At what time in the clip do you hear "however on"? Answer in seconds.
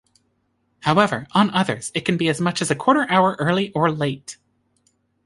0.79-1.51